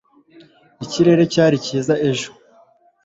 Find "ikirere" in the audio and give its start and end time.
0.83-1.23